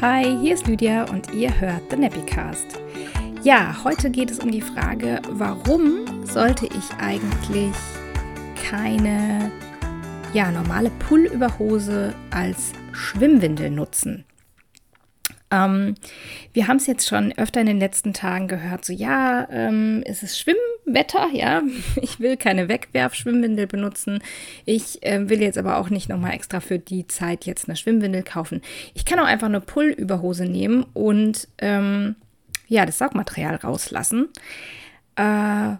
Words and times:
Hi, 0.00 0.22
hier 0.40 0.54
ist 0.54 0.68
Lydia 0.68 1.10
und 1.10 1.34
ihr 1.34 1.60
hört 1.60 1.90
The 1.90 1.96
Nappycast. 1.96 2.78
Ja, 3.42 3.82
heute 3.82 4.10
geht 4.10 4.30
es 4.30 4.38
um 4.38 4.48
die 4.48 4.60
Frage, 4.60 5.20
warum 5.28 6.24
sollte 6.24 6.66
ich 6.66 6.94
eigentlich 7.00 7.74
keine 8.70 9.50
ja, 10.32 10.52
normale 10.52 10.90
Pullüberhose 11.00 12.14
als 12.30 12.74
Schwimmwindel 12.92 13.70
nutzen? 13.70 14.24
Ähm, 15.50 15.96
wir 16.52 16.68
haben 16.68 16.76
es 16.76 16.86
jetzt 16.86 17.08
schon 17.08 17.32
öfter 17.36 17.60
in 17.60 17.66
den 17.66 17.80
letzten 17.80 18.12
Tagen 18.12 18.46
gehört, 18.46 18.84
so 18.84 18.92
ja, 18.92 19.48
ähm, 19.50 20.04
ist 20.06 20.22
es 20.22 20.38
Schwimmwetter, 20.88 21.28
ja, 21.32 21.62
ich 22.02 22.20
will 22.20 22.36
keine 22.36 22.68
Wegwerf-Schwimmwindel 22.68 23.66
benutzen. 23.66 24.20
Ich 24.64 25.02
äh, 25.02 25.28
will 25.28 25.42
jetzt 25.42 25.58
aber 25.58 25.78
auch 25.78 25.90
nicht 25.90 26.08
nochmal 26.08 26.32
extra 26.32 26.60
für 26.60 26.78
die 26.78 27.06
Zeit 27.06 27.44
jetzt 27.44 27.68
eine 27.68 27.76
Schwimmwindel 27.76 28.22
kaufen. 28.22 28.62
Ich 28.94 29.04
kann 29.04 29.18
auch 29.18 29.26
einfach 29.26 29.48
eine 29.48 29.60
Pullüberhose 29.60 30.44
nehmen 30.44 30.84
und 30.94 31.48
ähm, 31.58 32.16
ja, 32.68 32.86
das 32.86 32.98
Saugmaterial 32.98 33.56
rauslassen. 33.56 34.28
Äh, 35.16 35.76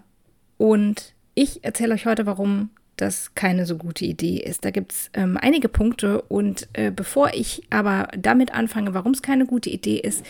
und 0.57 1.13
ich 1.35 1.63
erzähle 1.63 1.93
euch 1.93 2.05
heute, 2.05 2.25
warum 2.25 2.69
das 2.97 3.33
keine 3.33 3.65
so 3.65 3.77
gute 3.77 4.05
Idee 4.05 4.37
ist. 4.37 4.65
Da 4.65 4.71
gibt 4.71 4.91
es 4.91 5.09
ähm, 5.13 5.37
einige 5.39 5.69
Punkte 5.69 6.21
und 6.23 6.67
äh, 6.73 6.91
bevor 6.91 7.31
ich 7.33 7.63
aber 7.69 8.09
damit 8.17 8.53
anfange, 8.53 8.93
warum 8.93 9.13
es 9.13 9.21
keine 9.21 9.45
gute 9.45 9.69
Idee 9.69 9.97
ist, 9.97 10.25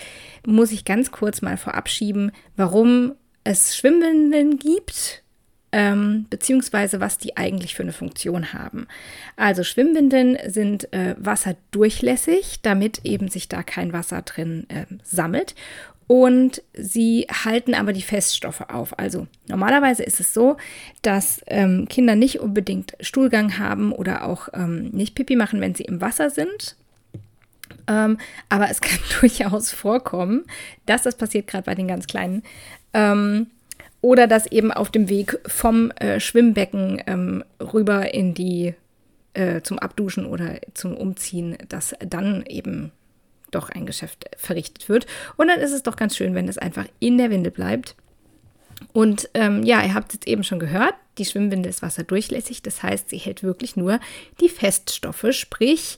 muss 0.46 0.72
ich 0.72 0.86
ganz 0.86 1.12
kurz 1.12 1.42
mal 1.42 1.58
vorabschieben, 1.58 2.32
warum 2.56 3.14
es 3.44 3.76
Schwimmwindeln 3.76 4.58
gibt, 4.58 5.24
ähm, 5.72 6.26
beziehungsweise 6.30 7.00
was 7.00 7.18
die 7.18 7.38
eigentlich 7.38 7.76
für 7.76 7.84
eine 7.84 7.94
Funktion 7.94 8.54
haben. 8.54 8.88
Also 9.36 9.64
Schwimmwindeln 9.64 10.38
sind 10.48 10.92
äh, 10.94 11.16
wasserdurchlässig, 11.18 12.62
damit 12.62 13.06
eben 13.06 13.30
sich 13.30 13.50
da 13.50 13.64
kein 13.64 13.94
Wasser 13.94 14.22
drin 14.23 14.66
äh, 14.70 14.86
sammelt 15.04 15.56
und 16.09 16.64
sie 16.73 17.28
halten 17.31 17.76
aber 17.76 17.94
die 17.94 18.02
Feststoffe 18.02 18.62
auf. 18.62 18.98
Also 18.98 19.28
normalerweise 19.48 20.02
ist 20.02 20.20
es 20.20 20.34
so, 20.34 20.58
dass 21.03 21.40
ähm, 21.46 21.88
Kinder 21.88 22.16
nicht 22.16 22.40
unbedingt 22.40 22.98
Stuhlgang 23.00 23.59
haben 23.59 23.92
oder 23.92 24.26
auch 24.26 24.50
ähm, 24.53 24.90
nicht 24.90 25.14
Pipi 25.14 25.36
machen, 25.36 25.62
wenn 25.62 25.76
sie 25.76 25.84
im 25.84 26.02
Wasser 26.02 26.31
sind. 26.31 26.78
Ähm, 27.90 28.18
aber 28.48 28.70
es 28.70 28.80
kann 28.82 29.00
durchaus 29.20 29.72
vorkommen, 29.72 30.45
dass 30.86 31.04
das 31.04 31.16
passiert 31.16 31.48
gerade 31.48 31.66
bei 31.66 31.76
den 31.76 31.88
ganz 31.88 32.08
Kleinen. 32.08 32.44
Ähm, 32.94 33.48
oder 34.02 34.28
dass 34.28 34.46
eben 34.46 34.72
auf 34.72 34.92
dem 34.92 35.09
Weg 35.09 35.38
vom 35.46 35.92
äh, 35.92 36.22
Schwimmbecken 36.22 37.02
ähm, 37.06 37.44
rüber 37.59 38.14
in 38.14 38.34
die 38.34 38.73
äh, 39.34 39.62
zum 39.62 39.78
Abduschen 39.78 40.26
oder 40.26 40.59
zum 40.73 40.96
Umziehen, 40.96 41.58
dass 41.68 41.94
dann 42.00 42.46
eben 42.46 42.94
doch 43.52 43.70
ein 43.70 43.86
Geschäft 43.86 44.30
verrichtet 44.38 44.88
wird. 44.88 45.06
Und 45.36 45.48
dann 45.48 45.59
ist 45.59 45.74
es 45.74 45.84
doch 45.84 45.98
ganz 45.98 46.16
schön, 46.16 46.36
wenn 46.36 46.48
es 46.48 46.58
einfach 46.58 46.86
in 47.00 47.18
der 47.18 47.30
Windel 47.30 47.52
bleibt. 47.52 47.96
Und 48.94 49.30
ähm, 49.34 49.64
ja, 49.64 49.84
ihr 49.84 49.94
habt 49.94 50.09
es 50.09 50.16
jetzt 50.16 50.28
eben 50.28 50.46
schon 50.46 50.59
gehört, 50.59 50.94
die 51.18 51.26
Schwimmwindel 51.26 51.70
ist 51.70 51.81
wasserdurchlässig, 51.81 52.62
das 52.62 52.81
heißt, 52.81 53.09
sie 53.09 53.18
hält 53.18 53.44
wirklich 53.44 53.76
nur 53.76 54.00
die 54.40 54.48
Feststoffe, 54.48 55.26
sprich 55.31 55.98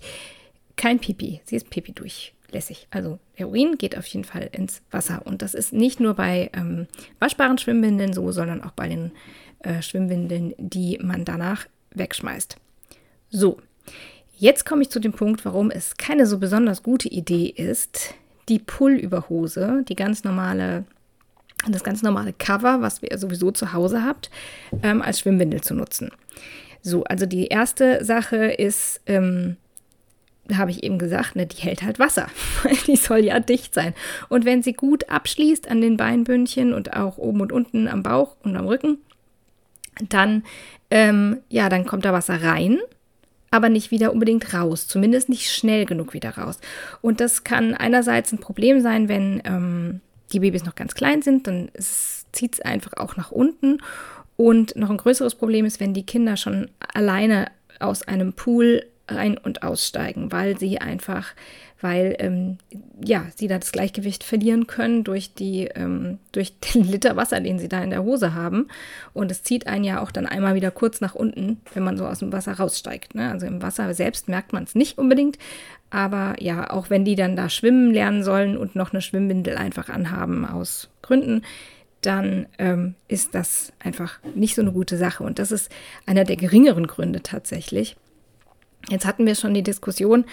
kein 0.81 0.99
Pipi. 0.99 1.41
Sie 1.45 1.55
ist 1.55 1.69
Pipi 1.69 1.93
durchlässig. 1.93 2.87
Also 2.91 3.19
der 3.37 3.47
Urin 3.49 3.77
geht 3.77 3.97
auf 3.97 4.05
jeden 4.07 4.25
Fall 4.25 4.49
ins 4.51 4.81
Wasser. 4.91 5.21
Und 5.25 5.41
das 5.41 5.53
ist 5.53 5.73
nicht 5.73 5.99
nur 5.99 6.15
bei 6.15 6.49
ähm, 6.53 6.87
waschbaren 7.19 7.57
Schwimmwindeln 7.57 8.13
so, 8.13 8.31
sondern 8.31 8.63
auch 8.63 8.71
bei 8.71 8.87
den 8.89 9.11
äh, 9.59 9.81
Schwimmwindeln, 9.81 10.53
die 10.57 10.99
man 11.02 11.23
danach 11.23 11.67
wegschmeißt. 11.93 12.57
So, 13.29 13.59
Jetzt 14.41 14.65
komme 14.65 14.81
ich 14.81 14.89
zu 14.89 14.99
dem 14.99 15.13
Punkt, 15.13 15.45
warum 15.45 15.69
es 15.69 15.97
keine 15.97 16.25
so 16.25 16.39
besonders 16.39 16.81
gute 16.81 17.07
Idee 17.07 17.45
ist, 17.45 18.15
die 18.49 18.57
Pullüberhose, 18.57 19.83
die 19.87 19.95
ganz 19.95 20.23
normale, 20.23 20.83
das 21.70 21.83
ganz 21.83 22.02
normale 22.02 22.33
Cover, 22.33 22.81
was 22.81 23.03
ihr 23.03 23.20
sowieso 23.20 23.52
zu 23.52 23.71
Hause 23.71 24.03
habt, 24.03 24.31
ähm, 24.81 25.03
als 25.03 25.20
Schwimmwindel 25.20 25.61
zu 25.61 25.75
nutzen. 25.75 26.09
So, 26.81 27.03
also 27.03 27.27
die 27.27 27.49
erste 27.49 28.03
Sache 28.03 28.45
ist, 28.45 29.02
ähm, 29.05 29.58
habe 30.58 30.72
ich 30.72 30.84
eben 30.84 30.98
gesagt, 30.98 31.36
ne, 31.36 31.45
die 31.45 31.62
hält 31.62 31.84
halt 31.84 32.00
Wasser, 32.00 32.28
weil 32.64 32.76
die 32.88 32.95
soll 32.95 33.20
ja 33.20 33.39
dicht 33.39 33.73
sein. 33.73 33.94
Und 34.30 34.45
wenn 34.45 34.64
sie 34.64 34.73
gut 34.73 35.10
abschließt 35.10 35.70
an 35.70 35.82
den 35.82 35.98
Beinbündchen 35.98 36.73
und 36.73 36.94
auch 36.94 37.17
oben 37.17 37.42
und 37.42 37.52
unten 37.52 37.88
am 37.88 38.04
Bauch 38.04 38.36
und 38.44 38.56
am 38.56 38.67
Rücken, 38.67 38.98
dann, 40.10 40.44
ähm, 40.89 41.38
ja, 41.50 41.70
dann 41.70 41.86
kommt 41.86 42.06
da 42.06 42.14
Wasser 42.14 42.42
rein 42.42 42.80
aber 43.52 43.67
nicht 43.67 43.92
wieder 43.92 44.14
unbedingt 44.14 44.54
raus, 44.54 44.88
zumindest 44.88 45.28
nicht 45.28 45.52
schnell 45.52 45.86
genug 45.86 46.14
wieder 46.14 46.38
raus. 46.38 46.58
Und 47.02 47.20
das 47.20 47.44
kann 47.44 47.73
einerseits 47.73 48.32
ein 48.32 48.39
Problem 48.39 48.80
sein, 48.80 49.10
wenn 49.10 49.42
ähm, 49.44 50.00
die 50.32 50.39
Babys 50.39 50.64
noch 50.64 50.76
ganz 50.76 50.95
klein 50.95 51.22
sind, 51.22 51.48
dann 51.48 51.70
zieht 51.78 52.54
es 52.54 52.62
einfach 52.62 52.94
auch 52.94 53.18
nach 53.18 53.32
unten. 53.32 53.80
Und 54.38 54.76
noch 54.78 54.89
ein 54.89 54.98
größeres 54.98 55.36
Problem 55.36 55.66
ist, 55.66 55.82
wenn 55.82 55.94
die 55.94 56.06
Kinder 56.06 56.38
schon 56.38 56.72
alleine 56.94 57.52
aus 57.80 58.04
einem 58.04 58.33
Pool 58.33 58.86
rein 59.14 59.38
und 59.38 59.64
aussteigen, 59.64 60.32
weil 60.32 60.58
sie 60.58 60.80
einfach 60.80 61.33
weil 61.82 62.16
ähm, 62.20 62.58
ja, 63.04 63.26
sie 63.36 63.48
da 63.48 63.58
das 63.58 63.72
Gleichgewicht 63.72 64.23
verlieren 64.23 64.67
können 64.67 65.04
durch, 65.04 65.33
die, 65.33 65.66
ähm, 65.76 66.20
durch 66.32 66.54
den 66.60 66.83
Liter 66.92 67.16
Wasser, 67.16 67.42
den 67.42 67.60
sie 67.60 67.67
da 67.67 67.83
in 67.83 67.89
der 67.89 68.04
Hose 68.04 68.33
haben. 68.33 68.67
Und 69.14 69.32
es 69.32 69.44
zieht 69.44 69.67
einen 69.67 69.83
ja 69.83 70.02
auch 70.02 70.11
dann 70.11 70.27
einmal 70.27 70.55
wieder 70.55 70.71
kurz 70.71 71.02
nach 71.02 71.16
unten, 71.16 71.60
wenn 71.73 71.83
man 71.83 71.98
so 71.98 72.05
aus 72.05 72.20
dem 72.20 72.32
Wasser 72.32 72.54
raussteigt. 72.54 73.16
Ne? 73.16 73.32
Also 73.32 73.48
im 73.48 73.61
Wasser 73.61 73.94
selbst 73.94 74.30
merkt 74.30 74.54
man 74.54 74.64
es 74.64 74.76
nicht 74.76 74.98
unbedingt. 74.98 75.38
Aber 75.89 76.36
ja, 76.39 76.70
auch 76.70 76.89
wenn 76.89 77.04
die 77.04 77.16
dann 77.16 77.36
da 77.36 77.50
schwimmen 77.50 77.92
lernen 77.92 78.23
sollen 78.23 78.58
und 78.58 78.76
noch 78.76 78.94
eine 78.94 79.02
Schwimmbindel 79.02 79.58
einfach 79.58 79.89
anhaben 79.89 80.45
aus 80.45 80.89
Gründen, 81.02 81.42
dann 82.02 82.48
ähm, 82.58 82.95
ist 83.08 83.36
das 83.36 83.73
einfach 83.80 84.20
nicht 84.33 84.55
so 84.55 84.61
eine 84.61 84.71
gute 84.71 84.98
Sache. 84.98 85.23
Und 85.23 85.38
das 85.38 85.52
ist 85.52 85.71
einer 86.05 86.23
der 86.23 86.38
geringeren 86.38 86.88
Gründe 86.88 87.21
tatsächlich. 87.21 87.95
Jetzt 88.91 89.05
hatten 89.05 89.25
wir 89.25 89.35
schon 89.35 89.53
die 89.53 89.63
Diskussion, 89.63 90.25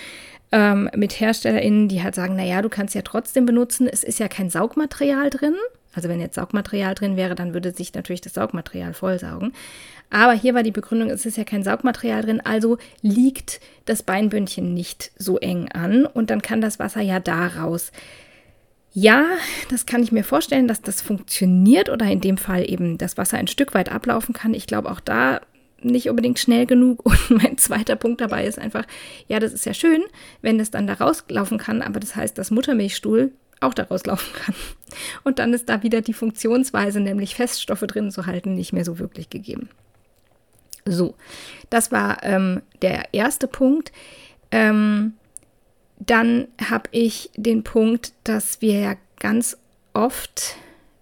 ähm, 0.50 0.90
mit 0.94 1.20
HerstellerInnen, 1.20 1.88
die 1.88 2.02
halt 2.02 2.14
sagen, 2.14 2.36
naja, 2.36 2.62
du 2.62 2.68
kannst 2.68 2.94
ja 2.94 3.02
trotzdem 3.02 3.46
benutzen, 3.46 3.86
es 3.86 4.02
ist 4.02 4.18
ja 4.18 4.28
kein 4.28 4.50
Saugmaterial 4.50 5.30
drin. 5.30 5.54
Also 5.94 6.08
wenn 6.08 6.20
jetzt 6.20 6.36
Saugmaterial 6.36 6.94
drin 6.94 7.16
wäre, 7.16 7.34
dann 7.34 7.54
würde 7.54 7.72
sich 7.72 7.92
natürlich 7.94 8.20
das 8.20 8.34
Saugmaterial 8.34 8.94
vollsaugen. 8.94 9.52
Aber 10.10 10.32
hier 10.32 10.54
war 10.54 10.62
die 10.62 10.70
Begründung, 10.70 11.10
es 11.10 11.26
ist 11.26 11.36
ja 11.36 11.44
kein 11.44 11.64
Saugmaterial 11.64 12.22
drin, 12.22 12.40
also 12.42 12.78
liegt 13.02 13.60
das 13.84 14.02
Beinbündchen 14.02 14.72
nicht 14.74 15.10
so 15.18 15.38
eng 15.38 15.70
an 15.72 16.06
und 16.06 16.30
dann 16.30 16.40
kann 16.40 16.60
das 16.60 16.78
Wasser 16.78 17.02
ja 17.02 17.20
da 17.20 17.46
raus. 17.48 17.92
Ja, 18.92 19.26
das 19.70 19.86
kann 19.86 20.02
ich 20.02 20.12
mir 20.12 20.24
vorstellen, 20.24 20.66
dass 20.66 20.80
das 20.80 21.02
funktioniert 21.02 21.90
oder 21.90 22.06
in 22.06 22.20
dem 22.20 22.38
Fall 22.38 22.68
eben 22.68 22.96
das 22.96 23.18
Wasser 23.18 23.36
ein 23.36 23.46
Stück 23.46 23.74
weit 23.74 23.92
ablaufen 23.92 24.32
kann. 24.32 24.54
Ich 24.54 24.66
glaube, 24.66 24.90
auch 24.90 25.00
da 25.00 25.40
nicht 25.82 26.08
unbedingt 26.08 26.38
schnell 26.38 26.66
genug. 26.66 27.04
Und 27.06 27.30
mein 27.30 27.58
zweiter 27.58 27.96
Punkt 27.96 28.20
dabei 28.20 28.46
ist 28.46 28.58
einfach, 28.58 28.84
ja, 29.26 29.38
das 29.40 29.52
ist 29.52 29.66
ja 29.66 29.74
schön, 29.74 30.02
wenn 30.42 30.60
es 30.60 30.70
dann 30.70 30.86
da 30.86 30.94
rauslaufen 30.94 31.58
kann, 31.58 31.82
aber 31.82 32.00
das 32.00 32.16
heißt, 32.16 32.36
dass 32.38 32.50
Muttermilchstuhl 32.50 33.32
auch 33.60 33.74
daraus 33.74 34.06
laufen 34.06 34.32
kann. 34.34 34.54
Und 35.24 35.38
dann 35.38 35.52
ist 35.52 35.68
da 35.68 35.82
wieder 35.82 36.00
die 36.00 36.12
Funktionsweise, 36.12 37.00
nämlich 37.00 37.34
Feststoffe 37.34 37.80
drin 37.80 38.10
zu 38.10 38.26
halten, 38.26 38.54
nicht 38.54 38.72
mehr 38.72 38.84
so 38.84 38.98
wirklich 38.98 39.30
gegeben. 39.30 39.68
So, 40.84 41.16
das 41.68 41.92
war 41.92 42.22
ähm, 42.22 42.62
der 42.82 43.12
erste 43.12 43.48
Punkt. 43.48 43.92
Ähm, 44.50 45.14
dann 45.98 46.48
habe 46.70 46.88
ich 46.92 47.30
den 47.36 47.64
Punkt, 47.64 48.12
dass 48.24 48.60
wir 48.60 48.78
ja 48.78 48.94
ganz 49.18 49.58
oft 49.92 50.56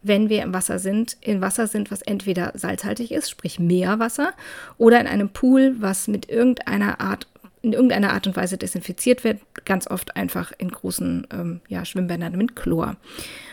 wenn 0.06 0.28
wir 0.28 0.42
im 0.42 0.54
Wasser 0.54 0.78
sind, 0.78 1.16
in 1.20 1.40
Wasser 1.40 1.66
sind, 1.66 1.90
was 1.90 2.02
entweder 2.02 2.52
salzhaltig 2.54 3.12
ist, 3.12 3.30
sprich 3.30 3.58
Meerwasser, 3.58 4.32
oder 4.78 5.00
in 5.00 5.06
einem 5.06 5.30
Pool, 5.30 5.76
was 5.78 6.08
mit 6.08 6.28
irgendeiner 6.28 7.00
Art, 7.00 7.26
in 7.62 7.72
irgendeiner 7.72 8.12
Art 8.12 8.26
und 8.26 8.36
Weise 8.36 8.58
desinfiziert 8.58 9.24
wird, 9.24 9.40
ganz 9.64 9.88
oft 9.88 10.16
einfach 10.16 10.52
in 10.58 10.70
großen 10.70 11.26
ähm, 11.32 11.60
ja, 11.68 11.84
Schwimmbändern 11.84 12.36
mit 12.36 12.56
Chlor. 12.56 12.96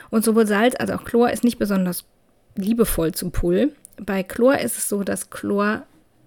Und 0.10 0.24
sowohl 0.24 0.46
Salz 0.46 0.76
als 0.80 0.92
auch 0.92 1.06
Chlor 1.06 1.32
ist 1.32 1.44
nicht 1.44 1.60
besonders 1.60 2.06
liebevoll 2.56 3.14
zum 3.14 3.32
Pool. 3.32 3.72
Bei 3.98 4.24
Chlor 4.24 4.60
ist 4.60 4.78
es 4.78 4.90
so, 4.90 5.04
dass 5.04 5.30
Chlor 5.30 5.84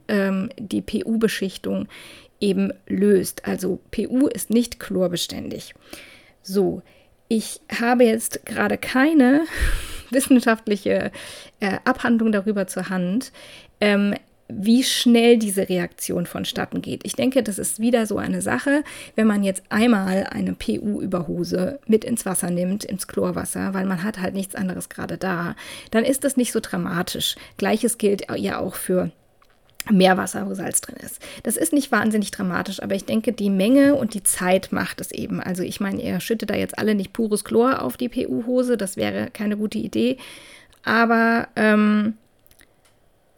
ähm, 0.09 0.51
die 0.59 0.83
PU-Beschichtung 0.83 1.89
eben 2.41 2.73
löst. 2.87 3.47
Also 3.47 3.81
PU 3.91 4.27
ist 4.27 4.51
nicht 4.51 4.81
chlorbeständig. 4.81 5.75
So, 6.43 6.83
ich 7.29 7.61
habe 7.81 8.05
jetzt 8.05 8.45
gerade 8.47 8.79
keine 8.79 9.43
wissenschaftliche 10.11 11.11
äh, 11.61 11.79
Abhandlung 11.85 12.33
darüber 12.33 12.67
zur 12.67 12.89
Hand, 12.89 13.33
ähm, 13.81 14.15
wie 14.49 14.85
schnell 14.85 15.39
diese 15.39 15.69
Reaktion 15.69 16.27
vonstatten 16.27 16.81
geht. 16.81 17.01
Ich 17.05 17.17
denke, 17.17 17.43
das 17.43 17.59
ist 17.59 17.81
wieder 17.81 18.07
so 18.07 18.17
eine 18.17 18.43
Sache, 18.43 18.85
wenn 19.17 19.27
man 19.27 19.43
jetzt 19.43 19.65
einmal 19.71 20.25
eine 20.31 20.53
PU-Überhose 20.53 21.81
mit 21.87 22.05
ins 22.05 22.25
Wasser 22.27 22.51
nimmt, 22.51 22.85
ins 22.85 23.09
Chlorwasser, 23.09 23.75
weil 23.75 23.87
man 23.87 24.05
hat 24.05 24.21
halt 24.21 24.35
nichts 24.35 24.55
anderes 24.55 24.89
gerade 24.89 25.19
da, 25.19 25.57
dann 25.91 26.05
ist 26.05 26.23
das 26.23 26.37
nicht 26.37 26.53
so 26.53 26.61
dramatisch. 26.61 27.35
Gleiches 27.57 27.99
gilt 27.99 28.27
ja 28.37 28.59
auch 28.59 28.77
für 28.77 29.11
Meerwasser, 29.91 30.49
wo 30.49 30.55
Salz 30.55 30.81
drin 30.81 30.97
ist. 30.97 31.21
Das 31.43 31.57
ist 31.57 31.73
nicht 31.73 31.93
wahnsinnig 31.93 32.31
dramatisch, 32.31 32.83
aber 32.83 32.95
ich 32.95 33.05
denke, 33.05 33.33
die 33.33 33.51
Menge 33.51 33.95
und 33.95 34.15
die 34.15 34.23
Zeit 34.23 34.73
macht 34.73 35.01
es 35.01 35.13
eben. 35.13 35.41
Also 35.41 35.63
ich 35.63 35.81
meine, 35.81 36.03
ihr 36.03 36.21
schüttet 36.21 36.51
da 36.51 36.55
jetzt 36.55 36.79
alle 36.79 36.95
nicht 36.95 37.13
pures 37.13 37.45
Chlor 37.45 37.83
auf 37.83 37.97
die 37.97 38.09
PU-Hose, 38.09 38.77
das 38.77 38.97
wäre 38.97 39.31
keine 39.33 39.57
gute 39.57 39.79
Idee. 39.79 40.19
Aber 40.85 41.49
ähm, 41.57 42.15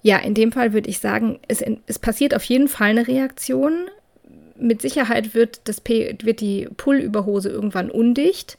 ja, 0.03 0.19
in 0.19 0.35
dem 0.35 0.53
Fall 0.53 0.73
würde 0.73 0.89
ich 0.89 1.01
sagen, 1.01 1.39
es, 1.49 1.63
es 1.87 1.99
passiert 1.99 2.35
auf 2.35 2.45
jeden 2.45 2.69
Fall 2.69 2.91
eine 2.91 3.09
Reaktion. 3.09 3.89
Mit 4.57 4.83
Sicherheit 4.83 5.35
wird, 5.35 5.61
das 5.65 5.81
P, 5.81 6.17
wird 6.23 6.41
die 6.41 6.69
Pullüberhose 6.77 7.49
irgendwann 7.49 7.91
undicht. 7.91 8.59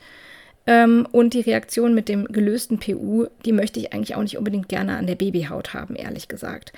Ähm, 0.69 1.07
und 1.11 1.33
die 1.33 1.41
Reaktion 1.41 1.95
mit 1.95 2.09
dem 2.09 2.25
gelösten 2.25 2.79
PU, 2.79 3.25
die 3.43 3.53
möchte 3.53 3.79
ich 3.79 3.91
eigentlich 3.91 4.15
auch 4.15 4.21
nicht 4.21 4.37
unbedingt 4.37 4.69
gerne 4.69 4.97
an 4.97 5.07
der 5.07 5.15
Babyhaut 5.15 5.73
haben, 5.73 5.95
ehrlich 5.95 6.27
gesagt. 6.27 6.73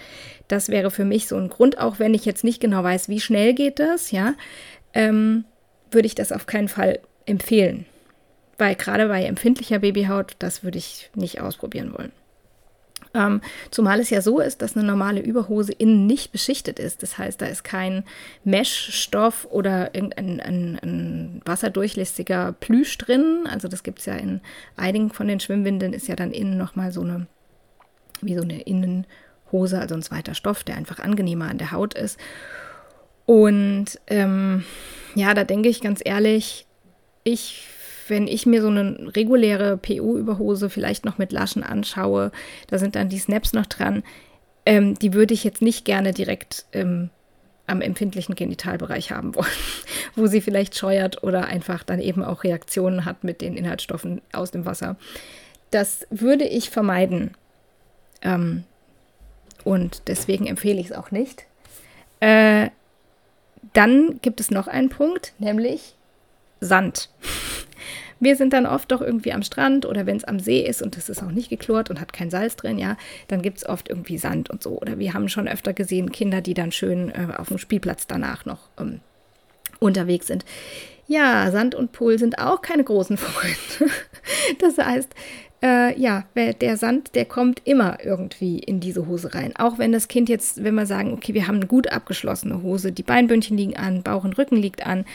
Das 0.48 0.70
wäre 0.70 0.92
für 0.92 1.04
mich 1.04 1.28
so 1.28 1.36
ein 1.36 1.50
Grund, 1.50 1.78
auch 1.78 2.00
wenn 2.00 2.14
ich 2.14 2.24
jetzt 2.24 2.46
nicht 2.46 2.62
genau 2.62 2.86
weiß, 2.86 3.10
wie 3.10 3.20
schnell 3.20 3.54
geht 3.54 3.80
das, 3.80 4.12
ja, 4.12 4.36
ähm, 4.94 5.44
würde 5.92 6.06
ich 6.06 6.16
das 6.16 6.32
auf 6.32 6.46
keinen 6.46 6.70
Fall 6.70 7.00
empfehlen. 7.26 7.86
Weil 8.58 8.76
gerade 8.76 9.10
bei 9.10 9.26
empfindlicher 9.26 9.80
Babyhaut, 9.80 10.38
das 10.40 10.64
würde 10.64 10.78
ich 10.78 11.10
nicht 11.14 11.42
ausprobieren 11.42 11.92
wollen. 11.94 12.14
Ähm, 13.14 13.42
zumal 13.72 14.00
es 14.00 14.10
ja 14.10 14.22
so 14.22 14.40
ist, 14.40 14.62
dass 14.62 14.76
eine 14.76 14.86
normale 14.86 15.20
Überhose 15.20 15.74
innen 15.74 16.08
nicht 16.08 16.32
beschichtet 16.32 16.80
ist. 16.80 17.04
Das 17.04 17.18
heißt, 17.18 17.42
da 17.42 17.46
ist 17.46 17.64
kein 17.64 18.04
Meshstoff 18.44 19.48
oder 19.50 19.94
irgendein 19.94 20.40
ein, 20.40 20.80
ein 20.82 21.42
wasserdurchlässiger 21.46 22.54
Plüsch 22.60 22.98
drin. 22.98 23.48
Also 23.50 23.68
das 23.68 23.84
gibt 23.84 24.00
es 24.00 24.06
ja 24.06 24.16
in 24.16 24.42
einigen 24.78 25.12
von 25.12 25.28
den 25.28 25.40
Schwimmwindeln, 25.40 25.94
ist 25.94 26.08
ja 26.08 26.16
dann 26.16 26.32
innen 26.32 26.58
nochmal 26.58 26.92
so 26.92 27.02
eine, 27.02 27.28
wie 28.22 28.36
so 28.36 28.44
eine 28.44 28.62
Innenhose, 28.62 29.80
also 29.80 29.96
ein 29.96 30.04
zweiter 30.04 30.34
Stoff, 30.34 30.64
der 30.64 30.78
einfach 30.78 31.00
angenehmer 31.00 31.50
an 31.50 31.58
der 31.58 31.72
Haut 31.72 31.94
ist. 31.94 32.18
Und 33.26 34.00
ähm, 34.08 34.64
ja, 35.16 35.34
da 35.34 35.44
denke 35.44 35.70
ich 35.70 35.82
ganz 35.82 36.02
ehrlich, 36.04 36.66
ich 37.24 37.68
wenn 38.12 38.28
ich 38.28 38.46
mir 38.46 38.62
so 38.62 38.68
eine 38.68 39.16
reguläre 39.16 39.78
PU-Überhose 39.78 40.70
vielleicht 40.70 41.06
noch 41.06 41.18
mit 41.18 41.32
Laschen 41.32 41.64
anschaue, 41.64 42.34
da 42.68 42.78
sind 42.78 42.96
dann 42.96 43.08
die 43.08 43.18
Snaps 43.18 43.54
noch 43.54 43.66
dran, 43.66 44.04
ähm, 44.66 45.00
die 45.00 45.14
würde 45.14 45.34
ich 45.34 45.46
jetzt 45.46 45.62
nicht 45.62 45.86
gerne 45.86 46.14
direkt 46.14 46.66
ähm, 46.74 47.10
am 47.68 47.82
empfindlichen 47.82 48.36
Genitalbereich 48.36 49.12
haben 49.12 49.34
wollen, 49.34 49.48
wo 50.16 50.28
sie 50.28 50.42
vielleicht 50.42 50.78
scheuert 50.78 51.24
oder 51.24 51.46
einfach 51.46 51.84
dann 51.84 52.02
eben 52.02 52.22
auch 52.22 52.44
Reaktionen 52.44 53.06
hat 53.06 53.24
mit 53.24 53.40
den 53.40 53.56
Inhaltsstoffen 53.56 54.22
aus 54.34 54.52
dem 54.52 54.66
Wasser. 54.66 54.98
Das 55.72 56.06
würde 56.10 56.44
ich 56.44 56.70
vermeiden. 56.70 57.32
Ähm, 58.22 58.66
und 59.64 60.04
deswegen 60.08 60.48
empfehle 60.48 60.82
ich 60.82 60.88
es 60.88 60.92
auch 60.92 61.12
nicht. 61.12 61.46
Äh, 62.20 62.72
dann 63.72 64.20
gibt 64.22 64.42
es 64.42 64.52
noch 64.52 64.68
einen 64.68 64.90
Punkt, 64.90 65.34
nämlich 65.40 65.96
Sand. 66.60 67.10
Wir 68.22 68.36
sind 68.36 68.54
dann 68.54 68.68
oft 68.68 68.92
doch 68.92 69.02
irgendwie 69.02 69.34
am 69.34 69.42
Strand 69.42 69.86
oder 69.88 70.06
wenn 70.06 70.16
es 70.16 70.24
am 70.24 70.40
See 70.40 70.62
ist 70.62 70.84
und 70.84 70.96
es 70.96 71.10
ist 71.10 71.24
auch 71.24 71.32
nicht 71.32 71.50
geklort 71.50 71.90
und 71.90 72.00
hat 72.00 72.14
kein 72.14 72.30
Salz 72.30 72.56
drin, 72.56 72.78
ja, 72.78 72.96
dann 73.28 73.42
gibt 73.42 73.58
es 73.58 73.66
oft 73.68 73.90
irgendwie 73.90 74.20
Sand 74.20 74.52
und 74.52 74.62
so. 74.62 74.80
Oder 74.80 75.00
wir 75.00 75.16
haben 75.16 75.28
schon 75.28 75.48
öfter 75.48 75.74
gesehen, 75.74 76.12
Kinder, 76.12 76.40
die 76.40 76.54
dann 76.54 76.72
schön 76.72 77.10
äh, 77.10 77.34
auf 77.36 77.48
dem 77.48 77.58
Spielplatz 77.58 78.06
danach 78.06 78.46
noch 78.46 78.70
ähm, 78.80 79.00
unterwegs 79.80 80.28
sind. 80.28 80.46
Ja, 81.08 81.50
Sand 81.50 81.74
und 81.74 81.94
Pool 81.94 82.20
sind 82.20 82.38
auch 82.38 82.62
keine 82.62 82.84
großen 82.84 83.18
Freunde. 83.18 83.92
das 84.60 84.78
heißt, 84.78 85.10
äh, 85.64 86.00
ja, 86.00 86.26
der 86.36 86.78
Sand, 86.78 87.16
der 87.16 87.26
kommt 87.26 87.64
immer 87.66 87.98
irgendwie 88.04 88.60
in 88.60 88.80
diese 88.80 89.08
Hose 89.08 89.34
rein. 89.34 89.56
Auch 89.56 89.80
wenn 89.80 89.92
das 89.92 90.08
Kind 90.08 90.30
jetzt, 90.30 90.64
wenn 90.64 90.76
wir 90.76 90.86
sagen, 90.86 91.14
okay, 91.14 91.34
wir 91.34 91.48
haben 91.48 91.56
eine 91.56 91.66
gut 91.66 91.92
abgeschlossene 91.92 92.62
Hose, 92.62 92.92
die 92.92 93.04
Beinbündchen 93.04 93.58
liegen 93.58 93.78
an, 93.78 94.04
Bauch 94.04 94.24
und 94.24 94.38
Rücken 94.38 94.58
liegt 94.58 94.86
an. 94.86 95.06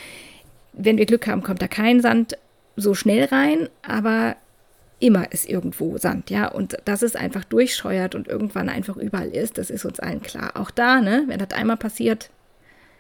Wenn 0.73 0.99
wir 0.99 1.07
Glück 1.07 1.29
haben, 1.29 1.45
kommt 1.45 1.63
da 1.63 1.69
kein 1.69 2.01
Sand 2.01 2.37
so 2.77 2.95
schnell 2.95 3.25
rein, 3.25 3.69
aber 3.83 4.37
immer 4.99 5.31
ist 5.33 5.49
irgendwo 5.49 5.99
Sand, 5.99 6.31
ja, 6.31 6.49
und 6.49 6.77
dass 6.85 7.03
es 7.03 7.17
einfach 7.17 7.45
durchscheuert 7.45 8.15
und 8.15 8.29
irgendwann 8.29 8.69
einfach 8.69 8.97
überall 8.97 9.29
ist, 9.29 9.59
das 9.59 9.71
ist 9.71 9.85
uns 9.85 10.01
allen 10.01 10.23
klar. 10.23 10.53
Auch 10.55 10.71
da, 10.71 11.01
ne, 11.01 11.25
wenn 11.27 11.39
das 11.39 11.53
einmal 11.53 11.77
passiert, 11.77 12.31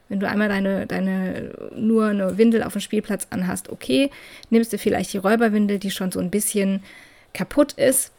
wenn 0.08 0.20
du 0.20 0.28
einmal 0.28 0.48
deine, 0.48 0.86
deine 0.86 1.52
nur 1.74 2.06
eine 2.06 2.38
Windel 2.38 2.62
auf 2.62 2.72
dem 2.72 2.80
Spielplatz 2.80 3.26
anhast, 3.30 3.70
okay, 3.70 4.10
nimmst 4.50 4.72
du 4.72 4.78
vielleicht 4.78 5.12
die 5.12 5.18
Räuberwindel, 5.18 5.78
die 5.78 5.90
schon 5.90 6.12
so 6.12 6.20
ein 6.20 6.30
bisschen 6.30 6.82
kaputt 7.32 7.72
ist, 7.72 8.12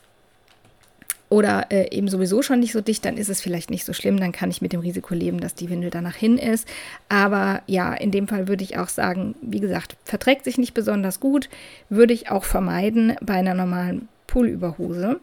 oder 1.30 1.72
äh, 1.72 1.94
eben 1.96 2.08
sowieso 2.08 2.42
schon 2.42 2.60
nicht 2.60 2.72
so 2.72 2.82
dicht, 2.82 3.04
dann 3.04 3.18
ist 3.18 3.30
es 3.30 3.42
vielleicht 3.42 3.70
nicht 3.70 3.86
so 3.86 3.94
schlimm. 3.94 4.20
Dann 4.20 4.32
kann 4.32 4.50
ich 4.50 4.62
mit 4.62 4.74
dem 4.74 4.80
Risiko 4.80 5.14
leben, 5.14 5.40
dass 5.40 5.56
die 5.56 5.70
Windel 5.70 5.90
danach 5.90 6.16
hin 6.16 6.38
ist. 6.38 6.68
Aber 7.10 7.62
ja, 7.68 7.94
in 7.94 8.12
dem 8.12 8.28
Fall 8.28 8.48
würde 8.48 8.64
ich 8.64 8.78
auch 8.78 8.88
sagen, 8.88 9.36
wie 9.42 9.60
gesagt, 9.60 9.98
verträgt 10.06 10.46
sich 10.46 10.58
nicht 10.58 10.74
besonders 10.74 11.20
gut, 11.20 11.50
würde 11.90 12.14
ich 12.14 12.32
auch 12.32 12.46
vermeiden 12.46 13.16
bei 13.22 13.34
einer 13.34 13.54
normalen 13.54 14.08
Poolüberhose. 14.28 15.20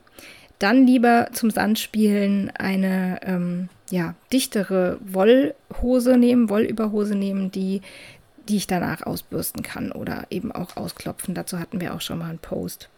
Dann 0.59 0.87
lieber 0.87 1.29
zum 1.33 1.51
Sandspielen 1.51 2.51
eine 2.51 3.21
ähm, 3.23 3.69
ja, 3.91 4.15
dichtere 4.33 4.99
Wollhose 5.05 6.17
nehmen, 6.17 6.49
Wollüberhose 6.49 7.15
nehmen, 7.15 7.51
die, 7.51 7.81
die 8.49 8.57
ich 8.57 8.67
danach 8.67 9.03
ausbürsten 9.03 9.63
kann 9.63 9.91
oder 9.91 10.27
eben 10.31 10.53
auch 10.53 10.77
ausklopfen. 10.77 11.35
Dazu 11.35 11.59
hatten 11.59 11.81
wir 11.81 11.95
auch 11.95 12.01
schon 12.01 12.19
mal 12.19 12.31
einen 12.31 12.39
Post. 12.39 12.89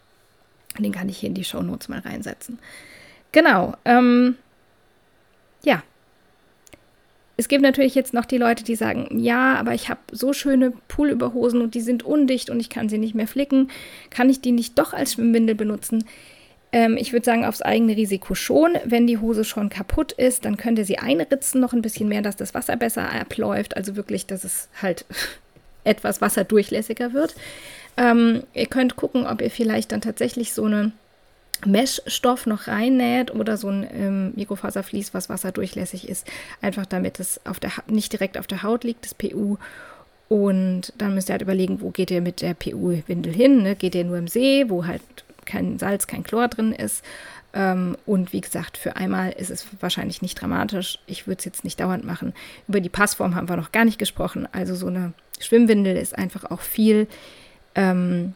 Den 0.84 0.92
kann 0.92 1.08
ich 1.08 1.18
hier 1.18 1.28
in 1.28 1.34
die 1.34 1.44
Show 1.44 1.62
Notes 1.62 1.88
mal 1.88 2.00
reinsetzen. 2.00 2.58
Genau. 3.32 3.74
Ähm, 3.84 4.36
ja. 5.62 5.82
Es 7.36 7.48
gibt 7.48 7.62
natürlich 7.62 7.94
jetzt 7.94 8.14
noch 8.14 8.24
die 8.24 8.38
Leute, 8.38 8.64
die 8.64 8.76
sagen, 8.76 9.18
ja, 9.18 9.56
aber 9.56 9.74
ich 9.74 9.90
habe 9.90 10.00
so 10.10 10.32
schöne 10.32 10.72
Poolüberhosen 10.88 11.60
und 11.60 11.74
die 11.74 11.82
sind 11.82 12.02
undicht 12.02 12.48
und 12.48 12.60
ich 12.60 12.70
kann 12.70 12.88
sie 12.88 12.96
nicht 12.96 13.14
mehr 13.14 13.26
flicken. 13.26 13.70
Kann 14.08 14.30
ich 14.30 14.40
die 14.40 14.52
nicht 14.52 14.78
doch 14.78 14.94
als 14.94 15.12
Schwimmwindel 15.14 15.54
benutzen? 15.54 16.04
Ähm, 16.72 16.96
ich 16.96 17.12
würde 17.12 17.24
sagen, 17.24 17.44
aufs 17.44 17.62
eigene 17.62 17.96
Risiko 17.96 18.34
schon. 18.34 18.74
Wenn 18.84 19.06
die 19.06 19.18
Hose 19.18 19.44
schon 19.44 19.68
kaputt 19.68 20.12
ist, 20.12 20.44
dann 20.44 20.56
könnt 20.56 20.78
ihr 20.78 20.84
sie 20.84 20.98
einritzen 20.98 21.60
noch 21.60 21.72
ein 21.72 21.82
bisschen 21.82 22.08
mehr, 22.08 22.22
dass 22.22 22.36
das 22.36 22.54
Wasser 22.54 22.76
besser 22.76 23.12
abläuft. 23.12 23.76
Also 23.76 23.96
wirklich, 23.96 24.26
dass 24.26 24.44
es 24.44 24.68
halt 24.80 25.04
etwas 25.84 26.20
wasserdurchlässiger 26.20 27.12
wird. 27.12 27.34
Ähm, 27.96 28.42
ihr 28.52 28.66
könnt 28.66 28.96
gucken, 28.96 29.26
ob 29.26 29.40
ihr 29.40 29.50
vielleicht 29.50 29.92
dann 29.92 30.00
tatsächlich 30.00 30.52
so 30.52 30.64
eine 30.64 30.92
Meshstoff 31.64 32.46
noch 32.46 32.68
reinnäht 32.68 33.34
oder 33.34 33.56
so 33.56 33.68
ein 33.68 33.86
ähm, 33.90 34.32
Mikrofaservlies, 34.36 35.14
was 35.14 35.28
wasserdurchlässig 35.28 36.08
ist, 36.08 36.26
einfach 36.60 36.84
damit 36.84 37.18
es 37.18 37.40
auf 37.46 37.58
der 37.58 37.72
nicht 37.86 38.12
direkt 38.12 38.36
auf 38.36 38.46
der 38.46 38.62
Haut 38.62 38.84
liegt, 38.84 39.04
das 39.04 39.14
PU. 39.14 39.56
Und 40.28 40.92
dann 40.98 41.14
müsst 41.14 41.30
ihr 41.30 41.34
halt 41.34 41.42
überlegen, 41.42 41.80
wo 41.80 41.90
geht 41.90 42.10
ihr 42.10 42.20
mit 42.20 42.42
der 42.42 42.54
PU-Windel 42.54 43.32
hin? 43.32 43.62
Ne? 43.62 43.76
Geht 43.76 43.94
ihr 43.94 44.04
nur 44.04 44.18
im 44.18 44.28
See, 44.28 44.68
wo 44.68 44.84
halt 44.84 45.02
kein 45.44 45.78
Salz, 45.78 46.06
kein 46.06 46.24
Chlor 46.24 46.48
drin 46.48 46.72
ist? 46.72 47.04
Ähm, 47.54 47.96
und 48.06 48.32
wie 48.32 48.40
gesagt, 48.40 48.76
für 48.76 48.96
einmal 48.96 49.30
ist 49.30 49.50
es 49.50 49.66
wahrscheinlich 49.80 50.22
nicht 50.22 50.40
dramatisch. 50.40 50.98
Ich 51.06 51.26
würde 51.26 51.38
es 51.38 51.44
jetzt 51.44 51.64
nicht 51.64 51.78
dauernd 51.78 52.04
machen. 52.04 52.34
Über 52.66 52.80
die 52.80 52.88
Passform 52.88 53.36
haben 53.36 53.48
wir 53.48 53.56
noch 53.56 53.72
gar 53.72 53.84
nicht 53.84 53.98
gesprochen. 53.98 54.48
Also 54.50 54.74
so 54.74 54.88
eine 54.88 55.12
Schwimmwindel 55.38 55.96
ist 55.96 56.18
einfach 56.18 56.50
auch 56.50 56.60
viel 56.60 57.06
ähm, 57.76 58.34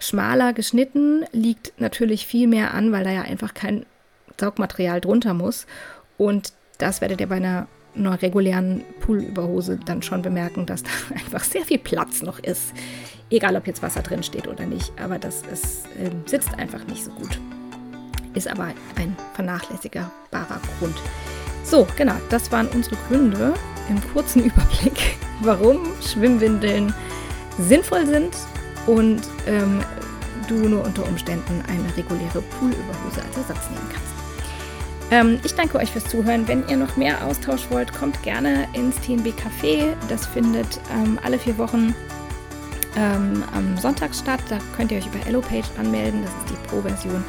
schmaler 0.00 0.52
geschnitten, 0.52 1.24
liegt 1.32 1.80
natürlich 1.80 2.26
viel 2.26 2.48
mehr 2.48 2.74
an, 2.74 2.90
weil 2.90 3.04
da 3.04 3.10
ja 3.10 3.22
einfach 3.22 3.54
kein 3.54 3.86
Saugmaterial 4.40 5.00
drunter 5.00 5.34
muss. 5.34 5.66
Und 6.16 6.52
das 6.78 7.00
werdet 7.00 7.20
ihr 7.20 7.28
bei 7.28 7.36
einer, 7.36 7.68
einer 7.94 8.20
regulären 8.20 8.82
Poolüberhose 9.00 9.78
dann 9.84 10.02
schon 10.02 10.22
bemerken, 10.22 10.66
dass 10.66 10.82
da 10.82 10.90
einfach 11.14 11.44
sehr 11.44 11.64
viel 11.64 11.78
Platz 11.78 12.22
noch 12.22 12.38
ist. 12.38 12.72
Egal, 13.30 13.56
ob 13.56 13.66
jetzt 13.66 13.82
Wasser 13.82 14.02
drin 14.02 14.22
steht 14.22 14.48
oder 14.48 14.64
nicht, 14.64 14.90
aber 14.98 15.18
das 15.18 15.42
ist, 15.52 15.86
äh, 15.98 16.10
sitzt 16.24 16.54
einfach 16.58 16.84
nicht 16.86 17.04
so 17.04 17.10
gut. 17.10 17.38
Ist 18.34 18.48
aber 18.48 18.72
ein 18.96 19.16
vernachlässigbarer 19.34 20.60
Grund. 20.78 20.96
So, 21.64 21.86
genau, 21.96 22.14
das 22.30 22.50
waren 22.50 22.68
unsere 22.68 22.96
Gründe 23.08 23.52
im 23.90 24.00
kurzen 24.12 24.44
Überblick, 24.44 25.16
warum 25.42 25.80
Schwimmwindeln 26.00 26.94
sinnvoll 27.58 28.06
sind 28.06 28.32
und 28.88 29.20
ähm, 29.46 29.80
du 30.48 30.54
nur 30.54 30.84
unter 30.84 31.06
Umständen 31.06 31.62
eine 31.68 31.96
reguläre 31.96 32.40
Poolüberhose 32.40 33.22
als 33.22 33.36
Ersatz 33.36 33.70
nehmen 33.70 33.88
kannst. 33.92 34.08
Ähm, 35.10 35.40
ich 35.44 35.54
danke 35.54 35.78
euch 35.78 35.90
fürs 35.90 36.04
Zuhören. 36.04 36.48
Wenn 36.48 36.66
ihr 36.68 36.76
noch 36.76 36.96
mehr 36.96 37.24
Austausch 37.24 37.66
wollt, 37.70 37.92
kommt 37.92 38.22
gerne 38.22 38.66
ins 38.72 38.96
TNB 38.96 39.28
Café. 39.28 39.94
Das 40.08 40.26
findet 40.26 40.80
ähm, 40.92 41.18
alle 41.22 41.38
vier 41.38 41.56
Wochen 41.58 41.94
ähm, 42.96 43.44
am 43.54 43.76
Sonntag 43.76 44.14
statt. 44.14 44.40
Da 44.48 44.58
könnt 44.76 44.90
ihr 44.90 44.98
euch 44.98 45.06
über 45.06 45.26
Ellopage 45.26 45.68
anmelden. 45.78 46.22
Das 46.22 46.32
ist 46.32 46.50
die 46.50 46.68
Pro-Version. 46.68 47.22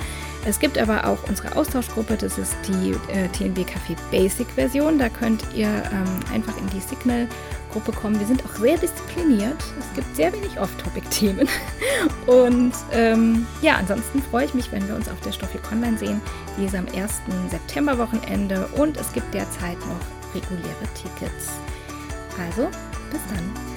Es 0.46 0.60
gibt 0.60 0.78
aber 0.78 1.06
auch 1.06 1.28
unsere 1.28 1.56
Austauschgruppe, 1.56 2.16
das 2.16 2.38
ist 2.38 2.56
die 2.68 2.92
äh, 3.12 3.28
TNB 3.30 3.60
Café 3.60 3.96
Basic 4.10 4.48
Version. 4.52 4.98
Da 4.98 5.10
könnt 5.10 5.44
ihr 5.54 5.68
ähm, 5.68 6.20
einfach 6.34 6.58
in 6.58 6.68
die 6.70 6.80
Signal 6.80 7.28
Gruppe 7.72 7.92
kommen. 7.92 8.20
Wir 8.20 8.26
sind 8.26 8.44
auch 8.46 8.56
sehr 8.56 8.78
diszipliniert. 8.78 9.58
Es 9.80 9.96
gibt 9.96 10.16
sehr 10.16 10.34
wenig 10.34 10.60
Off-Topic-Themen. 10.60 11.48
Und 12.26 12.74
ähm, 12.92 13.46
ja, 13.62 13.76
ansonsten 13.76 14.22
freue 14.24 14.46
ich 14.46 14.54
mich, 14.54 14.72
wenn 14.72 14.88
wir 14.88 14.96
uns 14.96 15.08
auf 15.10 15.20
der 15.22 15.32
Stoffik 15.32 15.62
Online 15.72 15.98
sehen. 15.98 16.22
Die 16.58 16.66
ist 16.66 16.76
am 16.76 16.88
1. 16.88 17.22
September-Wochenende 17.50 18.68
und 18.76 18.98
es 18.98 19.14
gibt 19.14 19.34
derzeit 19.34 19.78
noch 19.80 20.36
reguläre 20.36 20.88
Tickets. 20.96 21.52
Also, 22.38 22.68
bis 23.12 23.22
dann. 23.30 23.69